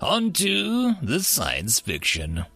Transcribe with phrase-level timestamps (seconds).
[0.00, 2.46] On to the science fiction.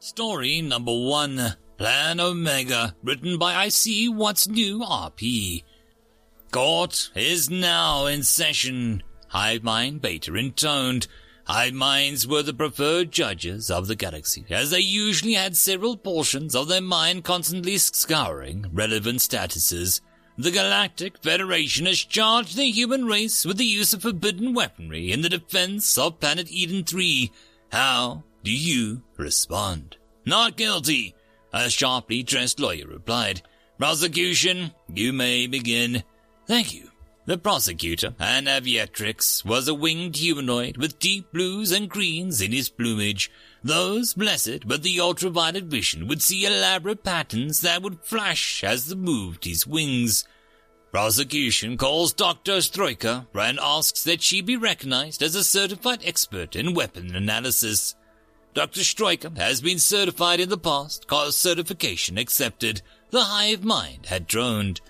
[0.00, 5.64] Story number one Plan Omega, written by IC What's New RP.
[6.50, 9.02] Court is now in session.
[9.28, 11.08] Hive mind beta intoned.
[11.44, 16.56] Hive minds were the preferred judges of the galaxy, as they usually had several portions
[16.56, 20.00] of their mind constantly scouring relevant statuses.
[20.40, 25.22] The Galactic Federation has charged the human race with the use of forbidden weaponry in
[25.22, 27.32] the defense of Planet Eden 3.
[27.72, 29.96] How do you respond?
[30.24, 31.16] Not guilty,
[31.52, 33.42] a sharply dressed lawyer replied.
[33.78, 36.04] Prosecution, you may begin.
[36.46, 36.92] Thank you.
[37.28, 42.70] The prosecutor, an aviatrix, was a winged humanoid with deep blues and greens in his
[42.70, 43.30] plumage.
[43.62, 48.94] Those blessed with the ultraviolet vision would see elaborate patterns that would flash as they
[48.94, 50.26] moved his wings.
[50.90, 52.62] Prosecution calls Dr.
[52.62, 57.94] Stroika and asks that she be recognized as a certified expert in weapon analysis.
[58.54, 58.80] Dr.
[58.80, 62.80] Stroika has been certified in the past, cause certification accepted.
[63.10, 64.80] The hive mind had droned.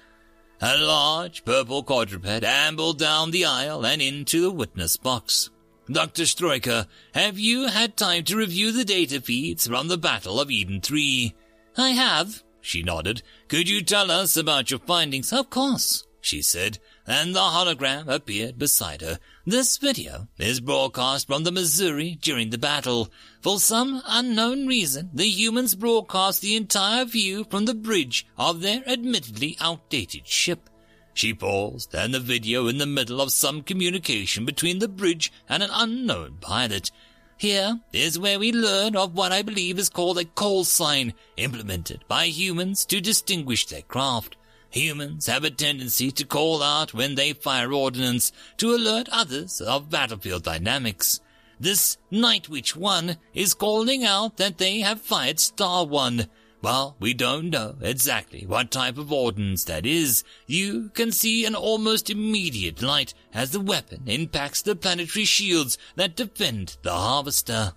[0.60, 5.50] A large purple quadruped ambled down the aisle and into the witness box.
[5.90, 6.24] Dr.
[6.24, 10.80] Stroika, have you had time to review the data feeds from the Battle of Eden
[10.80, 11.34] 3?
[11.76, 13.22] I have, she nodded.
[13.46, 15.32] Could you tell us about your findings?
[15.32, 19.18] Of course, she said, and the hologram appeared beside her.
[19.46, 23.10] This video is broadcast from the Missouri during the battle.
[23.40, 28.86] For some unknown reason, the humans broadcast the entire view from the bridge of their
[28.86, 30.68] admittedly outdated ship.
[31.14, 35.62] She paused, and the video in the middle of some communication between the bridge and
[35.62, 36.90] an unknown pilot.
[37.38, 42.04] Here is where we learn of what I believe is called a call sign, implemented
[42.06, 44.36] by humans to distinguish their craft.
[44.70, 49.90] Humans have a tendency to call out when they fire ordnance to alert others of
[49.90, 51.20] battlefield dynamics.
[51.58, 56.28] This Night Witch 1 is calling out that they have fired Star 1,
[56.60, 60.24] well, we don't know exactly what type of ordnance that is.
[60.46, 66.16] You can see an almost immediate light as the weapon impacts the planetary shields that
[66.16, 67.74] defend the harvester.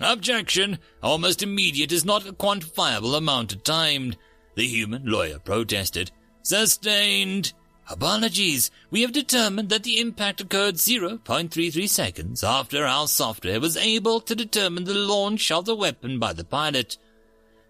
[0.00, 0.78] Objection!
[1.02, 4.14] Almost immediate is not a quantifiable amount of time.
[4.56, 6.10] The human lawyer protested.
[6.48, 7.52] Sustained.
[7.90, 8.70] Apologies.
[8.90, 14.34] We have determined that the impact occurred 0.33 seconds after our software was able to
[14.34, 16.96] determine the launch of the weapon by the pilot.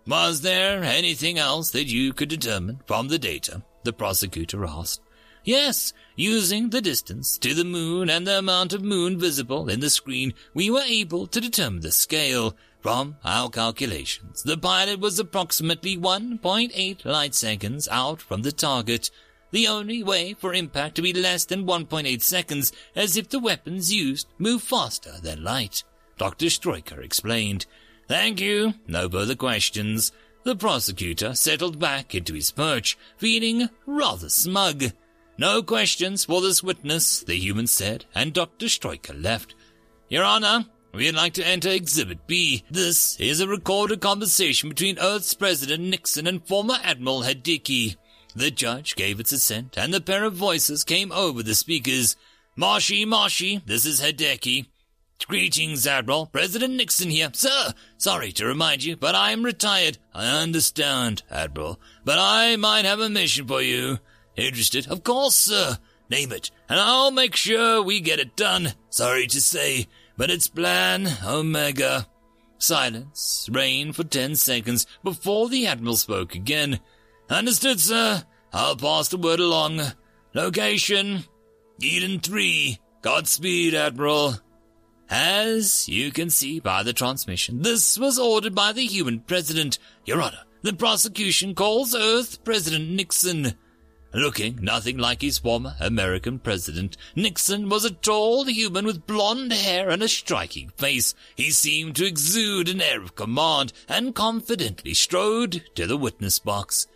[0.07, 3.65] Was there anything else that you could determine from the data?
[3.83, 5.01] The prosecutor asked.
[5.43, 9.91] Yes, using the distance to the moon and the amount of moon visible in the
[9.91, 12.55] screen, we were able to determine the scale.
[12.81, 19.11] From our calculations, the pilot was approximately 1.8 light seconds out from the target.
[19.51, 23.93] The only way for impact to be less than 1.8 seconds is if the weapons
[23.93, 25.83] used move faster than light.
[26.19, 26.47] Dr.
[26.47, 27.67] Stroika explained.
[28.07, 28.75] Thank you.
[28.87, 30.13] No further questions.
[30.45, 34.93] The prosecutor settled back into his perch, feeling rather smug.
[35.37, 38.67] No questions for this witness, the human said, and Dr.
[38.67, 39.55] Stroika left.
[40.09, 40.65] Your Honor,
[40.99, 42.65] we'd like to enter Exhibit B.
[42.69, 47.95] This is a recorded conversation between Earth's President Nixon and former Admiral Hideki.
[48.35, 52.17] The judge gave its assent, and the pair of voices came over the speakers.
[52.57, 54.67] Marshy, Marshy, this is Hideki.
[55.29, 56.27] Greetings, Admiral.
[56.27, 57.31] President Nixon here.
[57.33, 59.99] Sir, sorry to remind you, but I am retired.
[60.13, 64.01] I understand, Admiral, but I might have a mission for you.
[64.35, 64.89] Interested?
[64.89, 65.79] Of course, sir.
[66.11, 68.73] Name it, and I'll make sure we get it done.
[68.91, 69.87] Sorry to say,
[70.19, 72.07] but it's Plan Omega.
[72.59, 76.81] Silence reigned for ten seconds before the Admiral spoke again.
[77.31, 78.25] Understood, sir.
[78.53, 79.81] I'll pass the word along.
[80.35, 81.25] Location,
[81.81, 82.79] Eden 3.
[83.01, 84.35] Godspeed, Admiral.
[85.09, 89.79] As you can see by the transmission, this was ordered by the human president.
[90.05, 93.55] Your Honor, the prosecution calls Earth President Nixon.
[94.15, 99.91] Looking nothing like his former American president, Nixon was a tall human with blonde hair
[99.91, 101.15] and a striking face.
[101.37, 106.87] He seemed to exude an air of command and confidently strode to the witness box.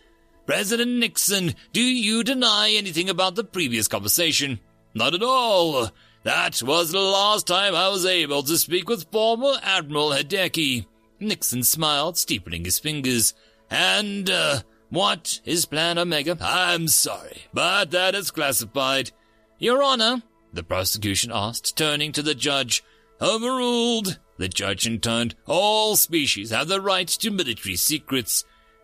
[0.47, 4.59] President Nixon, do you deny anything about the previous conversation?
[4.95, 5.89] Not at all.
[6.23, 10.87] That was the last time I was able to speak with former Admiral Hideki.
[11.19, 13.33] Nixon smiled, steepening his fingers.
[13.69, 16.37] And, uh, what is Plan Omega?
[16.41, 19.11] I'm sorry, but that is classified.
[19.59, 20.21] Your Honor,
[20.51, 22.83] the prosecution asked, turning to the judge.
[23.21, 25.35] Overruled, the judge intoned.
[25.47, 28.43] All species have the right to military secrets.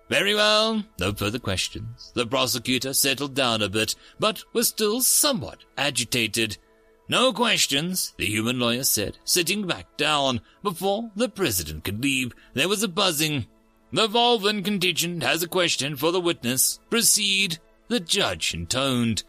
[0.10, 2.12] Very well, no further questions.
[2.16, 6.57] The prosecutor settled down a bit, but was still somewhat agitated.
[7.07, 10.42] No questions, the human lawyer said, sitting back down.
[10.63, 13.48] Before the president could leave, there was a buzzing.
[13.92, 16.80] The Volvan contingent has a question for the witness.
[16.92, 17.58] Proceed,
[17.88, 19.24] the judge intoned.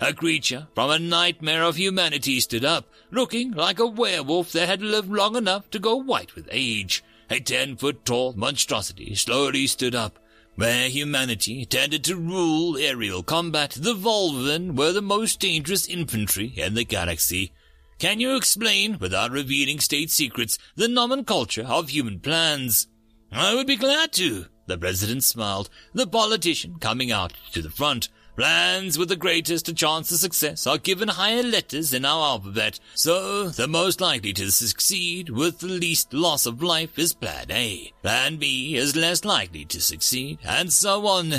[0.00, 4.80] A creature from a nightmare of humanity stood up, looking like a werewolf that had
[4.80, 7.04] lived long enough to go white with age.
[7.28, 10.18] A ten foot tall monstrosity slowly stood up.
[10.54, 16.72] Where humanity tended to rule aerial combat, the Volvan were the most dangerous infantry in
[16.72, 17.52] the galaxy.
[17.98, 22.88] Can you explain, without revealing state secrets, the nomenclature of human plans?
[23.32, 28.08] I would be glad to, the president smiled, the politician coming out to the front.
[28.36, 33.48] Plans with the greatest chance of success are given higher letters in our alphabet, so
[33.48, 37.92] the most likely to succeed with the least loss of life is Plan A.
[38.02, 41.32] Plan B is less likely to succeed, and so on.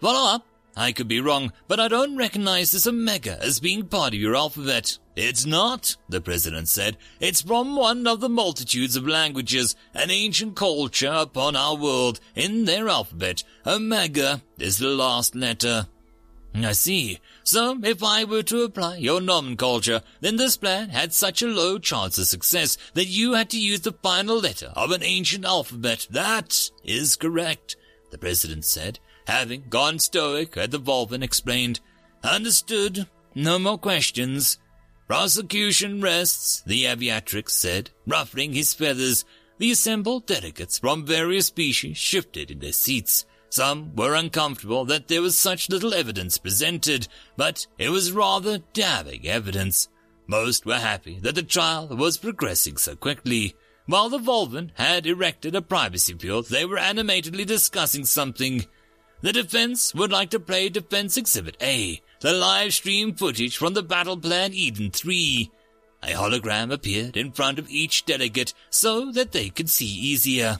[0.00, 0.46] Follow up.
[0.76, 4.36] I could be wrong, but I don't recognize this Omega as being part of your
[4.36, 4.98] alphabet.
[5.16, 6.98] It's not, the president said.
[7.18, 12.20] It's from one of the multitudes of languages, an ancient culture upon our world.
[12.34, 15.86] In their alphabet, Omega is the last letter.
[16.54, 17.20] I see.
[17.44, 21.78] So, if I were to apply your nomenclature, then this plan had such a low
[21.78, 26.06] chance of success that you had to use the final letter of an ancient alphabet.
[26.10, 27.76] That is correct,
[28.10, 31.80] the president said, having gone stoic at the Volvan explained.
[32.22, 33.06] Understood.
[33.34, 34.58] No more questions.
[35.06, 39.24] Prosecution rests, the aviatrix said, ruffling his feathers.
[39.58, 43.24] The assembled delegates from various species shifted in their seats.
[43.48, 49.26] Some were uncomfortable that there was such little evidence presented, but it was rather damning
[49.28, 49.88] evidence.
[50.26, 53.54] Most were happy that the trial was progressing so quickly.
[53.86, 58.66] While the Volvan had erected a privacy field, they were animatedly discussing something.
[59.22, 63.82] The defense would like to play Defense Exhibit A, the live stream footage from the
[63.82, 65.50] Battle Plan Eden 3.
[66.02, 70.58] A hologram appeared in front of each delegate so that they could see easier.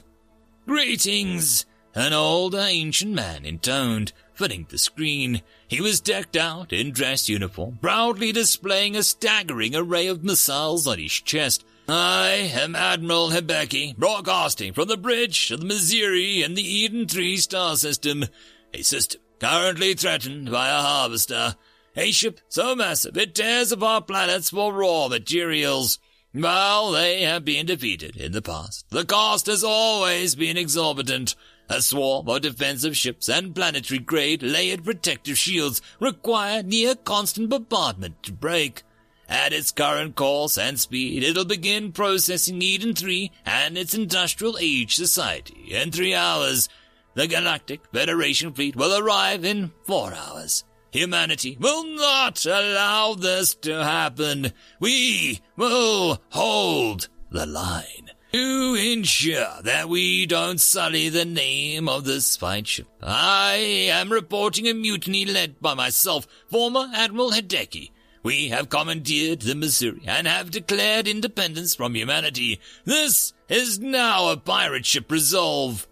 [0.65, 1.65] Greetings!
[1.93, 5.41] An old ancient man intoned, filling the screen.
[5.67, 10.99] He was decked out in dress uniform, proudly displaying a staggering array of missiles on
[10.99, 11.63] his chest.
[11.89, 17.37] I am Admiral Hideki, broadcasting from the bridge of the Missouri in the Eden 3
[17.37, 18.25] star system,
[18.73, 21.55] a system currently threatened by a harvester,
[21.95, 25.97] a ship so massive it tears apart planets for raw materials.
[26.33, 31.35] While they have been defeated in the past, the cost has always been exorbitant.
[31.69, 38.33] A swarm of defensive ships and planetary-grade layered protective shields require near constant bombardment to
[38.33, 38.83] break.
[39.29, 44.95] At its current course and speed, it'll begin processing Eden 3 and its industrial age
[44.95, 46.69] society in three hours.
[47.15, 50.63] The Galactic Federation fleet will arrive in four hours.
[50.91, 54.53] Humanity will not allow this to happen.
[54.79, 62.37] We will hold the line to ensure that we don't sully the name of this
[62.37, 62.87] fine ship.
[63.01, 63.55] I
[63.91, 67.91] am reporting a mutiny led by myself, former Admiral Hideki.
[68.23, 72.59] We have commandeered the Missouri and have declared independence from humanity.
[72.85, 75.87] This is now a pirate ship resolve.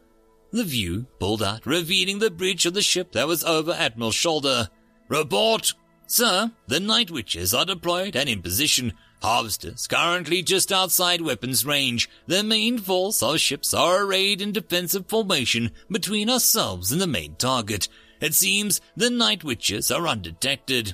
[0.51, 4.69] The view pulled out, revealing the breach of the ship that was over Admiral's shoulder.
[5.07, 5.73] Report!
[6.07, 8.93] Sir, the night witches are deployed and in position.
[9.21, 12.09] Harvesters currently just outside weapons range.
[12.27, 17.35] The main force of ships are arrayed in defensive formation between ourselves and the main
[17.35, 17.87] target.
[18.21, 20.93] It seems the night witches are undetected.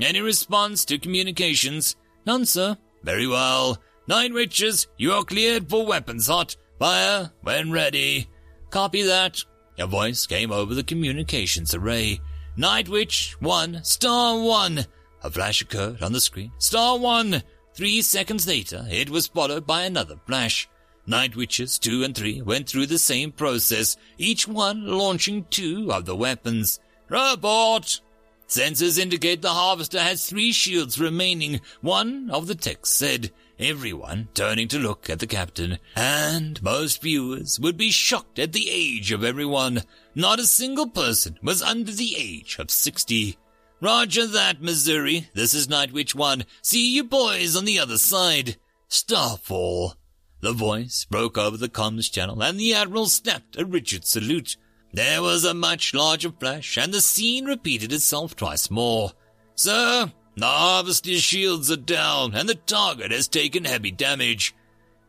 [0.00, 1.96] Any response to communications?
[2.26, 2.76] None, sir.
[3.02, 3.78] Very well.
[4.08, 6.56] Night witches, you are cleared for weapons hot.
[6.78, 8.28] Fire when ready.
[8.70, 9.44] Copy that.
[9.78, 12.20] A voice came over the communications array.
[12.56, 14.84] Night Witch 1, Star 1.
[15.22, 16.52] A flash occurred on the screen.
[16.58, 17.42] Star 1.
[17.74, 20.68] Three seconds later, it was followed by another flash.
[21.06, 26.04] Night Witches 2 and 3 went through the same process, each one launching two of
[26.04, 26.78] the weapons.
[27.08, 28.00] Report!
[28.48, 34.68] Sensors indicate the harvester has three shields remaining, one of the techs said, everyone turning
[34.68, 35.78] to look at the captain.
[35.96, 39.82] And most viewers would be shocked at the age of everyone.
[40.14, 43.38] Not a single person was under the age of sixty.
[43.80, 45.28] Roger that, Missouri.
[45.34, 46.44] This is Night Witch 1.
[46.62, 48.56] See you boys on the other side.
[48.88, 49.94] Starfall.
[50.40, 54.56] The voice broke over the comms channel, and the Admiral snapped a rigid salute.
[54.92, 59.12] There was a much larger flash, and the scene repeated itself twice more.
[59.54, 64.54] Sir, the harvester's shields are down, and the target has taken heavy damage.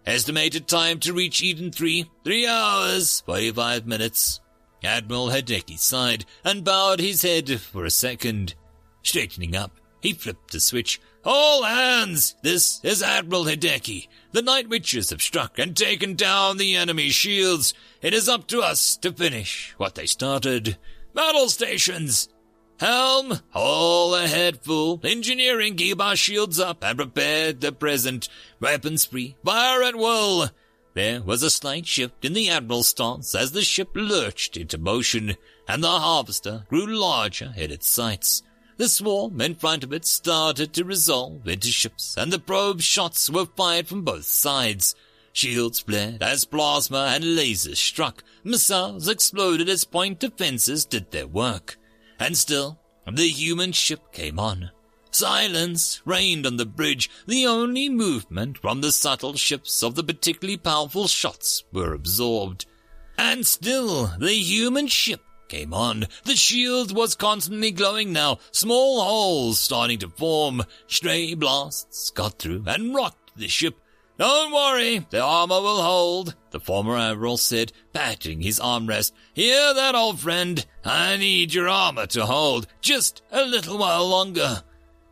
[0.05, 4.39] Estimated time to reach Eden 3, 3 hours, 45 minutes.
[4.83, 8.55] Admiral Hideki sighed and bowed his head for a second.
[9.01, 10.99] Straightening up, he flipped a switch.
[11.25, 12.35] All hands!
[12.41, 14.07] This is Admiral Hideki.
[14.33, 17.73] The Night Witches have struck and taken down the enemy's shields.
[18.01, 20.77] It is up to us to finish what they started.
[21.13, 22.27] Battle stations!
[22.77, 24.99] Helm, all ahead full.
[25.05, 28.27] Engineering, keep our shields up and prepare the present.
[28.59, 29.37] Weapons free.
[29.45, 30.49] Fire at will.
[30.93, 35.37] There was a slight shift in the Admiral's stance as the ship lurched into motion,
[35.69, 38.43] and the harvester grew larger in its sights.
[38.77, 43.29] The swarm in front of it started to resolve into ships, and the probe shots
[43.29, 44.95] were fired from both sides.
[45.31, 48.23] Shields flared as plasma and lasers struck.
[48.43, 51.77] Missiles exploded as point defenses did their work.
[52.19, 52.79] And still,
[53.11, 54.71] the human ship came on.
[55.11, 57.09] Silence reigned on the bridge.
[57.27, 62.65] The only movement from the subtle ships of the particularly powerful shots were absorbed.
[63.17, 65.21] And still, the human ship
[65.53, 66.07] came on.
[66.23, 70.63] The shield was constantly glowing now, small holes starting to form.
[70.87, 73.75] Stray blasts got through and rocked the ship.
[74.17, 79.11] Don't worry, the armor will hold, the former admiral said, patting his armrest.
[79.35, 80.65] Hear that, old friend?
[80.83, 84.63] I need your armor to hold just a little while longer.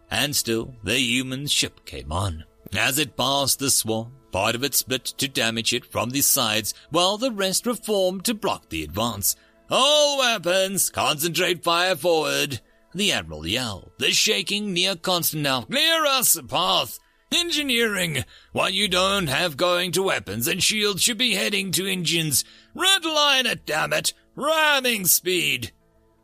[0.09, 2.45] And still, the human ship came on.
[2.75, 6.73] As it passed the swarm, part of it split to damage it from the sides,
[6.89, 9.35] while the rest reformed to block the advance.
[9.73, 12.59] All weapons, concentrate fire forward.
[12.93, 15.61] The Admiral yelled, the shaking near constant now.
[15.61, 16.99] Clear us a path.
[17.31, 22.43] Engineering, what you don't have going to weapons and shields should be heading to engines.
[22.75, 24.13] Redline it, damn it.
[24.35, 25.71] Ramming speed.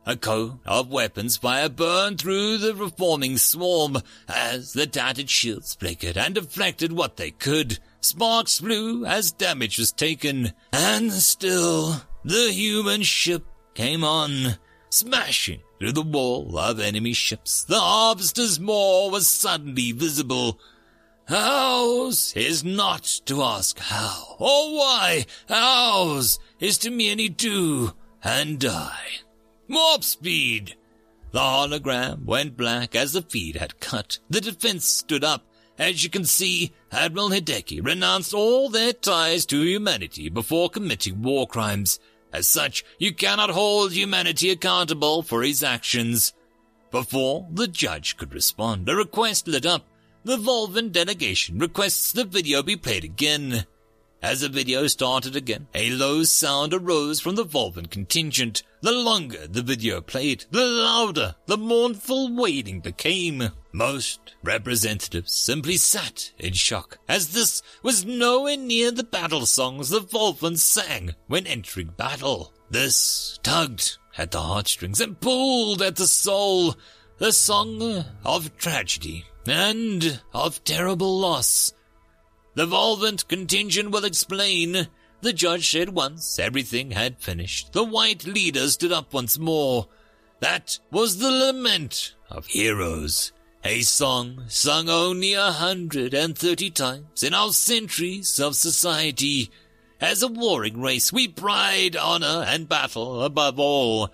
[0.04, 3.96] A cone of weapons fire burned through the reforming swarm
[4.28, 7.78] as the tattered shields flickered and deflected what they could.
[8.02, 13.44] Sparks flew as damage was taken, and still the human ship
[13.74, 14.56] came on,
[14.90, 17.64] smashing through the wall of enemy ships.
[17.64, 20.58] The harvester's maw was suddenly visible.
[21.28, 25.26] Ours is not to ask how or why.
[25.50, 29.20] Ours is to merely do and die.
[29.68, 30.74] Warp speed!
[31.30, 34.18] The hologram went black as the feed had cut.
[34.30, 35.44] The defense stood up.
[35.78, 41.46] As you can see, Admiral Hideki renounced all their ties to humanity before committing war
[41.46, 42.00] crimes.
[42.32, 46.34] As such, you cannot hold humanity accountable for his actions.
[46.90, 49.86] Before the judge could respond, a request lit up.
[50.24, 53.64] The Volvan delegation requests the video be played again.
[54.20, 58.64] As the video started again, a low sound arose from the Volvan contingent.
[58.80, 63.50] The longer the video played, the louder the mournful wailing became.
[63.72, 70.00] Most representatives simply sat in shock, as this was nowhere near the battle songs the
[70.00, 72.52] Volvans sang when entering battle.
[72.70, 76.74] This tugged at the heartstrings and pulled at the soul,
[77.18, 81.72] the song of tragedy and of terrible loss.
[82.58, 84.88] The Volvan contingent will explain.
[85.20, 87.72] The judge said once everything had finished.
[87.72, 89.86] The white leader stood up once more.
[90.40, 93.30] That was the lament of heroes.
[93.62, 99.52] A song sung only a hundred and thirty times in our centuries of society.
[100.00, 104.10] As a warring race, we pride honor and battle above all.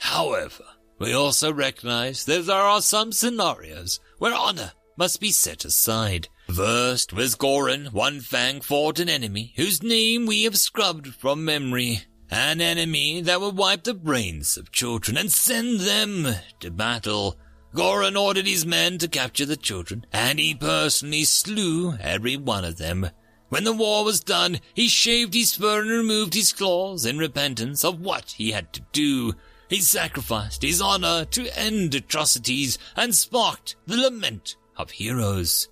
[0.00, 0.64] However,
[0.98, 6.28] we also recognize that there are some scenarios where honor must be set aside.
[6.52, 12.02] First was Goran, One Fang fought an enemy whose name we have scrubbed from memory.
[12.30, 16.26] An enemy that would wipe the brains of children and send them
[16.60, 17.36] to battle.
[17.74, 22.78] Goran ordered his men to capture the children, and he personally slew every one of
[22.78, 23.10] them.
[23.48, 27.84] When the war was done, he shaved his fur and removed his claws in repentance
[27.84, 29.34] of what he had to do.
[29.68, 35.68] He sacrificed his honor to end atrocities and sparked the lament of heroes.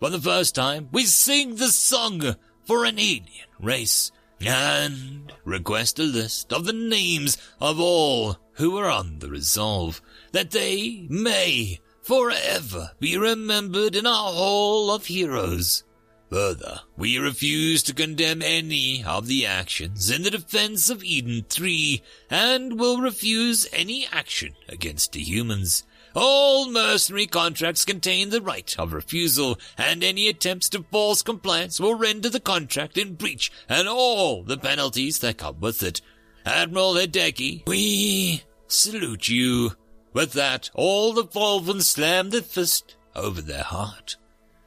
[0.00, 6.02] For the first time, we sing the song for an alien race and request a
[6.02, 12.92] list of the names of all who are on the resolve, that they may forever
[13.00, 15.84] be remembered in our hall of heroes.
[16.30, 22.02] Further, we refuse to condemn any of the actions in the defense of Eden 3
[22.28, 25.84] and will refuse any action against the humans
[26.18, 31.94] All mercenary contracts contain the right of refusal, and any attempts to false compliance will
[31.94, 36.00] render the contract in breach and all the penalties that come with it.
[36.46, 39.72] Admiral Hideki, we salute you.
[40.14, 44.16] With that, all the Volvans slammed their fist over their heart.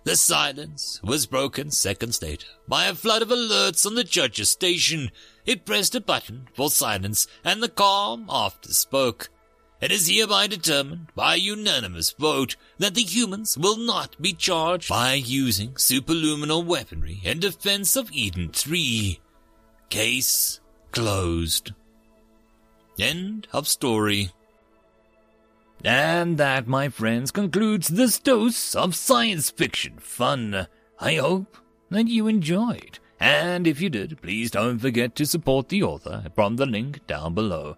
[0.03, 5.09] The silence was broken seconds later by a flood of alerts on the judge's station.
[5.47, 9.31] It pressed a button for silence, and the calm after spoke.
[9.81, 15.13] It is hereby determined by unanimous vote that the humans will not be charged by
[15.13, 19.19] using superluminal weaponry in defense of Eden 3.
[19.87, 20.59] Case
[20.91, 21.71] closed.
[22.99, 24.31] End of story.
[25.85, 30.67] And that, my friends, concludes this dose of science fiction fun.
[30.99, 31.57] I hope
[31.89, 32.99] that you enjoyed.
[33.17, 37.33] And if you did, please don't forget to support the author from the link down
[37.33, 37.77] below.